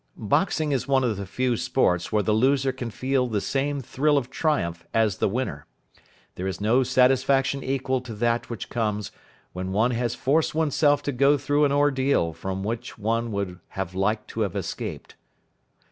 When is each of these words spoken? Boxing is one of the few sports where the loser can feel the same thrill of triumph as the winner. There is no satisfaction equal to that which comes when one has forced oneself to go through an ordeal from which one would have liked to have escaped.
Boxing 0.17 0.71
is 0.71 0.87
one 0.87 1.03
of 1.03 1.15
the 1.15 1.27
few 1.27 1.55
sports 1.55 2.11
where 2.11 2.23
the 2.23 2.33
loser 2.33 2.71
can 2.71 2.89
feel 2.89 3.27
the 3.27 3.39
same 3.39 3.81
thrill 3.81 4.17
of 4.17 4.31
triumph 4.31 4.83
as 4.95 5.17
the 5.17 5.29
winner. 5.29 5.67
There 6.33 6.47
is 6.47 6.59
no 6.59 6.81
satisfaction 6.81 7.63
equal 7.63 8.01
to 8.01 8.15
that 8.15 8.49
which 8.49 8.71
comes 8.71 9.11
when 9.53 9.71
one 9.73 9.91
has 9.91 10.15
forced 10.15 10.55
oneself 10.55 11.03
to 11.03 11.11
go 11.11 11.37
through 11.37 11.65
an 11.65 11.71
ordeal 11.71 12.33
from 12.33 12.63
which 12.63 12.97
one 12.97 13.31
would 13.33 13.59
have 13.77 13.93
liked 13.93 14.27
to 14.29 14.41
have 14.41 14.55
escaped. 14.55 15.17